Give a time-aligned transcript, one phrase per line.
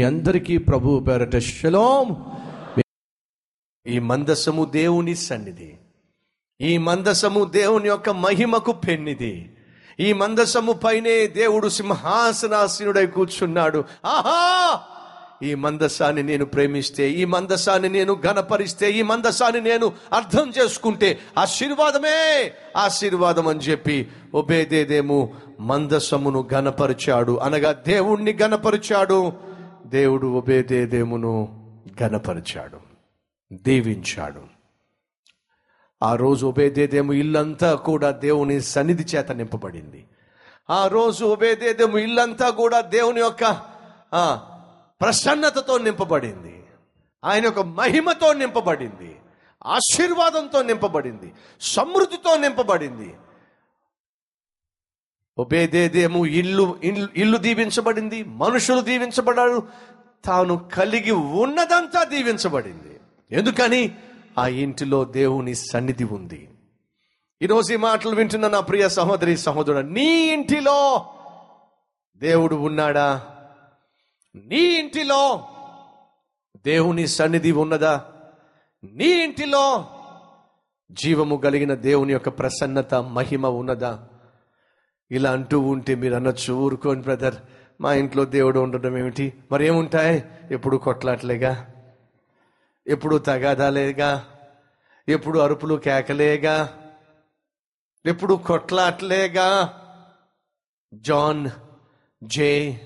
[0.00, 2.24] మీ అందరికీ ప్రభు పేరట శలోం
[3.86, 5.76] ఈ మందసము దేవుని సన్నిధి.
[6.60, 9.56] ఈ మందసము దేవుని యొక్క మహిమకు పెన్నిది
[10.00, 13.84] ఈ మందసము పైనే దేవుడు సింహాసనాసీనుడై కూర్చున్నాడు.
[14.04, 14.80] ఆహా!
[15.42, 23.48] ఈ మందసాన్ని నేను ప్రేమిస్తే ఈ మందసాన్ని నేను ఘనపరిస్తే ఈ మందసాన్ని నేను అర్థం చేసుకుంటే ఆశీర్వాదమే ఆశీర్వాదం
[23.48, 27.38] అని చెప్పి ఒబేదేదేమో మందసమును ఘనపరిచాడు.
[27.38, 29.49] అనగా దేవుణ్ణి ఘనపరిచాడు.
[29.90, 31.32] దేవుడు ఒబేదేదేమును
[32.00, 32.80] ఘనపరిచాడు
[33.52, 34.42] దీవించాడు.
[36.02, 40.04] ఆ రోజు ఉబేదేదేము ఇల్లంతా కూడా దేవుని సన్నిధి చేత నింపబడింది.
[40.70, 43.50] ఆ రోజు ఉబేదేదేము ఇల్లంతా కూడా దేవుని యొక్క
[45.00, 46.64] ప్రసన్నతతో నింపబడింది.
[47.24, 49.16] ఆయన యొక్క మహిమతో నింపబడింది.
[49.66, 51.32] ఆశీర్వాదంతో నింపబడింది.
[51.60, 53.14] సమృద్ధితో నింపబడింది.
[55.40, 59.68] ఒబేదేదేము ఇల్లు ఇల్లు ఇల్లు దీవించబడింది మనుషులు దీవించబడారు
[60.24, 63.00] తాను కలిగి ఉన్నదంతా దీవించబడింది.
[63.32, 63.94] ఎందుకని?
[64.38, 66.48] ఆ ఇంటిలో దేవుని సన్నిధి ఉంది.
[67.42, 71.06] ఈరోజు ఈ మాటలు వింటున్న నా ప్రియ సహోదరి సహోదరుడు నీ ఇంటిలో
[72.16, 73.26] దేవుడు ఉన్నాడా?
[74.34, 75.48] నీ ఇంటిలో
[76.66, 78.04] దేవుని సన్నిధి ఉన్నదా?
[78.84, 79.84] నీ ఇంటిలో
[80.92, 84.08] జీవము కలిగిన దేవుని యొక్క ప్రసన్నత మహిమ ఉన్నదా?
[85.10, 87.34] ఇలా అంటూ ఉంటే మీరు అనొచ్చు ఊరుకోండి బ్రదర్.
[87.80, 89.32] మా ఇంట్లో దేవుడు ఉండడం ఏమిటి?
[89.52, 90.24] మరి ఏముంటాయి?
[90.50, 91.66] ఎప్పుడు కొట్లాట్లేగా?
[92.86, 94.26] ఎప్పుడు తగాదాలేగా?
[95.08, 96.78] ఎప్పుడు అరుపులు కేకలేగా?
[98.06, 99.74] ఎప్పుడు కొట్లాట్లేగా?
[100.94, 101.48] John
[102.24, 102.80] J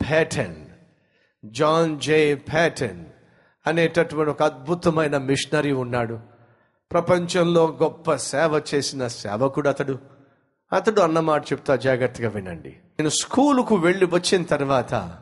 [0.00, 0.66] Patton.
[1.44, 3.04] John J Patton
[3.66, 6.18] అనేటటువంటి ఒక అద్భుతమైన మిషనరీ ఉన్నాడు.
[6.92, 10.15] ప్రపంచంలో గొప్ప సేవ చేసిన సేవకుడు అతడు.
[10.72, 12.70] అతడు అన్నమాట చెప్తా జాగ్రత్తగా వినండి.
[12.70, 15.18] నేను స్కూలుకు వెళ్ళి వచ్చిన తర్వాత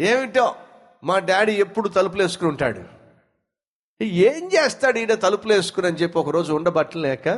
[0.00, 0.54] ఏమిటో
[1.04, 2.80] మా డాడీ ఎప్పుడు తలుపులు వేసుకుని ఉంటాడు.
[4.02, 7.28] ఏం చేస్తాడు ఈయన తలుపులు వేసుకుని అని చెప్పి ఒకరోజు ఉండబట్టలేక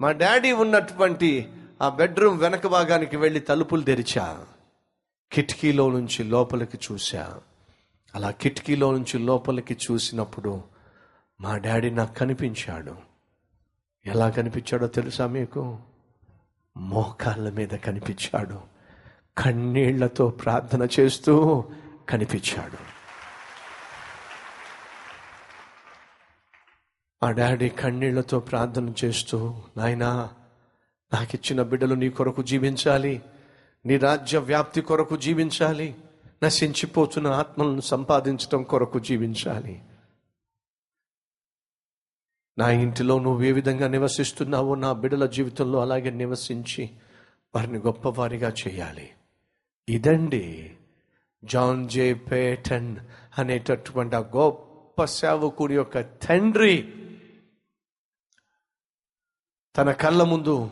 [0.00, 4.44] మా డాడీ ఉన్నటువంటి ఆ బెడ్రూమ్ వెనక భాగానికి వెళ్ళి తలుపులు తెరిచా.
[5.32, 7.40] కిటికీలో నుంచి లోపలికి చూశా.
[8.14, 10.62] అలా కిటికీలో నుంచి లోపలికి చూసినప్పుడు
[11.40, 12.96] మా డాడీ నాకు కనిపించాడు.
[14.06, 15.78] ఎలా కనిపించాడో తెలుసా మీకు?
[16.76, 18.60] మోకాళ్ళ మీద కనిపించాడు.
[19.38, 21.64] కన్నీళ్ళతో ప్రార్థన చేస్తూ
[22.08, 22.92] కనిపించాడు.
[27.24, 30.30] ఆ డాడీ కన్నీళ్ళతో ప్రార్థన చేస్తూ నాయనా
[31.12, 33.22] నాకు ఇచ్చిన బిడ్డలు నీ కొరకు జీవించాలి.
[33.86, 35.96] నీ రాజ్య వ్యాప్తి కొరకు జీవించాలి.
[36.44, 39.82] నశించిపోతున్న ఆత్మలను సంపాదించడం కొరకు జీవించాలి.
[42.58, 46.90] నా ఇంటిలో నువ్వు ఏ విధంగా నివసిస్తున్నావో నా బిడ్డల జీవితంలో అలాగే నివసించి
[47.54, 49.10] వారిని గొప్పవారిగా చేయాలి.
[49.88, 50.74] ఇదండి
[51.44, 52.96] జాన్ జే పేటన్
[53.38, 56.94] అనేటటువంటి ఆ గొప్ప సేవకుడి యొక్క తండ్రి.
[59.76, 60.70] తన కళ్ళ ముందు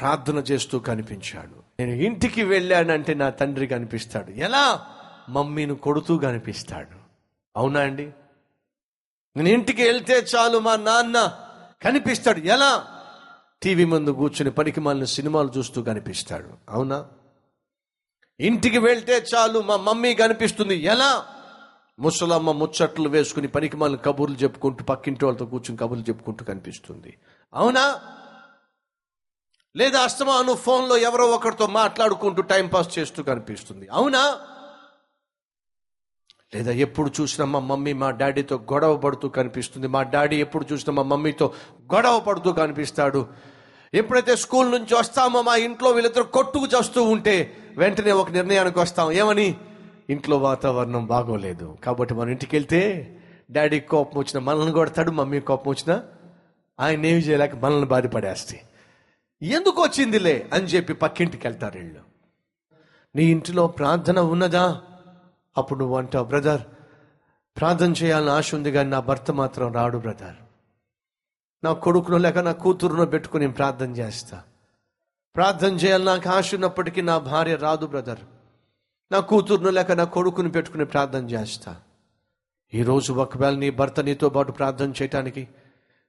[0.00, 1.62] ప్రార్థన చేస్తూ కనిపించాడు.
[1.80, 4.30] నేను ఇంటికి వెళ్ళానంటే నా తండ్రి కనిపిస్తాడు.
[4.30, 4.86] ఎలా?
[5.28, 6.96] మమ్మీని కొడుతూ కనిపిస్తాడు.
[7.56, 8.12] అవునా అండి?
[9.36, 11.38] నేను ఇంటికి వెళ్తే చాలు మా నాన్న.
[11.82, 12.38] కనిపిస్తాడు.
[12.38, 12.86] ఎలా?
[13.62, 16.48] టీవీ ముందు కూర్చుని పనికి మాలిన సినిమాలు చూస్తూ కనిపిస్తాడు.
[16.68, 17.06] అవునా?
[18.40, 20.76] ఇంటికి వెళ్తే చాలు మా మమ్మీ కనిపిస్తుంది.
[20.76, 21.26] ఎలా?
[21.98, 27.18] ముసలమ్మ ముచ్చట్లు వేసుకుని పనికి మాలిన కబుర్లు చెప్పుకుంటూ పక్కింటి వాళ్ళతో కూర్చుని కబుర్లు చెప్పుకుంటూ కనిపిస్తుంది.
[27.54, 28.00] అవునా?
[29.76, 33.88] లేదా అస్తమాను ఫోన్లో ఎవరో ఒకరితో మాట్లాడుకుంటూ టైం పాస్ చేస్తూ కనిపిస్తుంది.
[33.88, 34.40] అవునా?
[36.54, 39.86] లేదా ఎప్పుడు చూసినా మా మమ్మీ మా డాడీతో గొడవ పడుతూ కనిపిస్తుంది.
[39.86, 41.52] మా డాడీ ఎప్పుడు చూసినా మా మమ్మీతో
[41.94, 43.26] గొడవ పడుతూ కనిపిస్తాడు.
[43.94, 49.12] ఎప్పుడైతే స్కూల్ నుంచి వస్తామో మా ఇంట్లో వీళ్ళిద్దరు కొట్టుకు చేస్తూ ఉంటే వెంటనే ఒక నిర్ణయానికి వస్తాం.
[49.12, 49.56] ఏమని?
[50.10, 51.76] ఇంట్లో వాతావరణం బాగోలేదు.
[51.84, 52.80] కాబట్టి మన ఇంటికి వెళ్తే
[53.50, 56.02] డాడీ కోపం వచ్చిన మనల్ని కొడతాడు మమ్మీ కోపం వచ్చినా
[56.80, 58.60] ఆయన ఏమి చేయలేక మనల్ని బాధపడేస్తే
[59.42, 62.00] ఎందుకు వచ్చిందిలే అని చెప్పి పక్కింటికి వెళ్తారు వీళ్ళు.
[63.16, 64.82] నీ ఇంటిలో ప్రార్థన ఉన్నదా?
[65.56, 66.60] అప్పుడు నువ్వు అంటావు బ్రదర్
[67.56, 70.34] ప్రార్థన చేయాలని ఆశ ఉంది కానీ నా భర్త మాత్రం రాడు బ్రదర్.
[71.64, 74.42] నా కొడుకును లేక నా కూతురును పెట్టుకుని నేను ప్రార్థన చేస్తా.
[75.36, 78.18] ప్రార్థన చేయాలని నాకు ఆశ ఉన్నప్పటికీ నా భార్య రాదు బ్రదర్.
[79.12, 81.76] నా కూతురును లేక నా కొడుకుని పెట్టుకుని ప్రార్థన చేస్తా.
[82.74, 85.48] ఈరోజు ఒకవేళ నీ భర్త నీతో పాటు ప్రార్థన చేయడానికి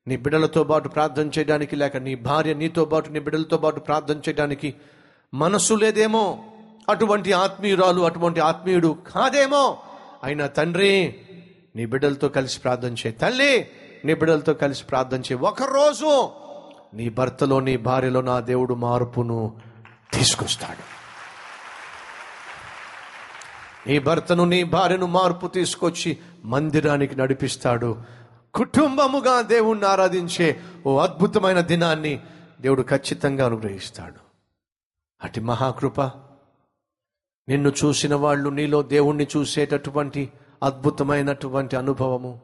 [0.08, 4.76] నీ బిడ్డలతో పాటు ప్రార్థన చేయడానికి లేక నీ భార్య నీతో పాటు నీ బిడ్డలతో పాటు ప్రార్థన చేయడానికి
[5.34, 6.53] మనసు లేదేమో
[6.90, 9.78] అటువంటి ఆత్మీయురాలు అటువంటి ఆత్మీయుడు కాదేమో.
[10.24, 11.16] అయినా తండ్రి
[11.76, 13.12] నీ బిడ్డలతో కలిసి ప్రార్థన చేయి.
[13.12, 13.70] తల్లి
[14.06, 15.36] నీ బిడ్డలతో కలిసి ప్రార్థన చేయి.
[15.36, 16.30] ఒకరోజు
[16.94, 19.62] నీ భర్తలో నీ భార్యలో నా దేవుడు మార్పును
[20.14, 20.94] తీసుకొస్తాడు.
[23.90, 27.98] నీ భర్తను నీ భార్యను మార్పు తీసుకొచ్చి మందిరానికి నడిపిస్తాడు.
[28.54, 32.20] కుటుంబముగా దేవుణ్ణి ఆరాధించే ఓ అద్భుతమైన దినాన్ని
[32.62, 34.24] దేవుడు ఖచ్చితంగా అనుగ్రహిస్తాడు.
[35.24, 36.12] అటు మహాకృప
[37.50, 40.30] నిన్ను చూసిన వాళ్ళు నీలో దేవుణ్ణి చూసేటటువంటి
[40.64, 42.40] అద్భుతమైనటువంటి అనుభవము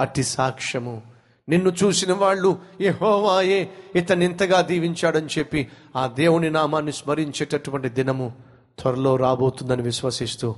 [0.00, 1.02] అట్టి సాక్ష్యము.
[1.48, 8.32] నిన్ను చూసిన వాళ్ళు యెహోవాయే ఇతని ఇంతగా దీవించాడని చెప్పి ఆ దేవుని నామాన్ని స్మరించేటటువంటి దినము
[8.78, 10.54] త్వరలో రాబోతుందని విశ్వసిస్తూ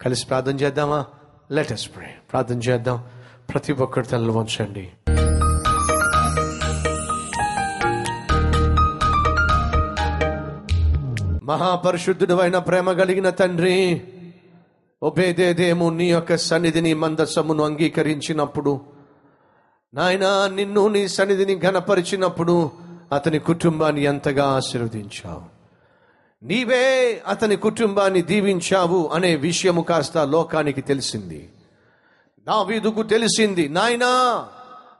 [0.00, 1.06] కలిసి ప్రార్థన చేద్దామా?
[1.50, 3.04] లెటెస్ ప్రే ప్రార్థన చేద్దాం.
[3.52, 4.92] ప్రతి ఒక్కరి తనలు వంచండి.
[11.52, 14.02] మహాపరిశుద్ధుడు అయిన ప్రేమ కలిగిన తండ్రి
[15.02, 18.80] ఒబేదేదేమో నీ యొక్క సన్నిధిని మందసమును అంగీకరించినప్పుడు
[19.94, 22.70] నాయన నిన్ను నీ సన్నిధిని ఘనపరిచినప్పుడు
[23.12, 25.42] అతని కుటుంబాన్ని ఎంతగా ఆశీర్వదించావు.
[26.42, 26.86] నీవే
[27.26, 31.50] అతని కుటుంబాన్ని దీవించావు అనే విషయము కాస్త లోకానికి తెలిసింది.
[32.46, 34.12] దావీదుకు తెలిసింది నాయనా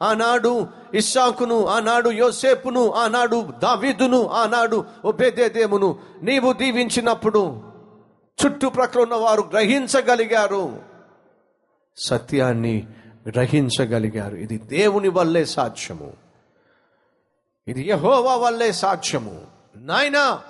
[0.02, 7.62] ఆనాడు ఇస్సాకును ఆనాడు యోసేపును ఆనాడు దావీదును ఆనాడు ఒబేదేదేమును నీవు దీవించినప్పుడు
[8.46, 10.80] చుట్టుప్రక్కల ఉన్న వారు గ్రహించగలిగారు.
[11.96, 12.86] సత్యాన్ని
[13.28, 14.36] గ్రహించగలిగారు.
[14.36, 16.12] ఇది దేవుని వల్లే సాక్ష్యము.
[17.68, 19.40] ఇది యహోవా వల్లే సాక్ష్యము.
[19.76, 20.40] నాయనా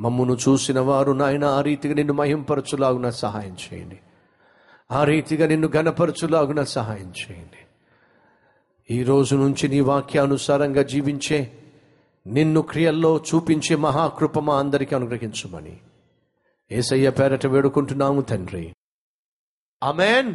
[0.00, 3.98] మమ్మును చూసిన వారు నాయన ఆ రీతిగా నిన్ను మహింపరచులాగున సహాయం చేయండి.
[4.90, 7.59] ఆ రీతిగా నిన్ను ఘనపరచులాగున సహాయం చేయండి.
[8.90, 11.52] ఈ రోజు నుంచి నీ వాక్యానుసారంగా జీవించే
[12.26, 15.80] నిన్ను క్రియల్లో చూపించే మహాకృప మా అందరికీ అనుగ్రహించమని.
[16.72, 18.74] ఏసయ్య పేరట వేడుకుంటున్నాము తండ్రి.
[19.82, 20.34] అమెన్